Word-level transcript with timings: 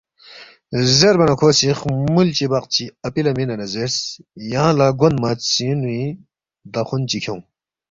زیربا 0.97 1.25
نہ 1.29 1.35
کھو 1.39 1.49
سی 1.57 1.67
خمُول 1.79 2.27
چی 2.37 2.45
بقچی 2.51 2.85
اپی 3.07 3.21
لہ 3.25 3.31
مِنے 3.37 3.55
نہ 3.59 3.65
زیرس، 3.73 3.97
”یانگ 4.51 4.75
لہ 4.77 4.87
گونمہ 4.99 5.31
ژینُوی 5.51 6.01
دخون 6.73 7.01
چی 7.09 7.17
کھیونگ 7.23 7.43